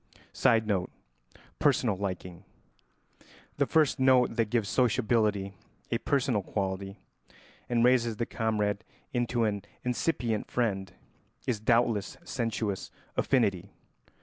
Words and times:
[Sidenote: 0.33 0.89
Personal 1.59 1.95
liking.] 1.95 2.43
The 3.57 3.67
first 3.67 3.99
note 3.99 4.35
that 4.35 4.49
gives 4.49 4.67
sociability 4.67 5.53
a 5.91 5.99
personal 5.99 6.41
quality 6.41 6.97
and 7.69 7.83
raises 7.83 8.17
the 8.17 8.25
comrade 8.25 8.83
into 9.13 9.43
an 9.43 9.61
incipient 9.83 10.49
friend 10.49 10.91
is 11.45 11.59
doubtless 11.59 12.17
sensuous 12.23 12.89
affinity. 13.15 13.73